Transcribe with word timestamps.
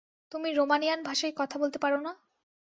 তুমি 0.31 0.49
রোমানিয়ান 0.51 0.99
ভাষায় 1.03 1.33
কথা 1.37 1.55
বলতে 1.57 1.77
পারো 1.79 1.97
না? 1.97 2.11